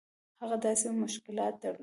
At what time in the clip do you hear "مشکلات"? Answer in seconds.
1.03-1.53